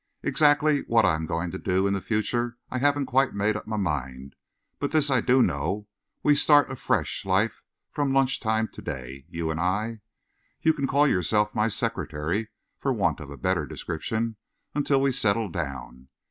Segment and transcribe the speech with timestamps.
[0.23, 3.67] "Exactly what I am going to do in the future I haven't quite made up
[3.67, 4.35] my mind,
[4.79, 5.85] but this I do know
[6.23, 9.99] we start a fresh life from lunch time to day, you and I.
[10.63, 12.47] You can call yourself my secretary,
[12.79, 14.37] for want of a better description,
[14.73, 16.07] until we settle down.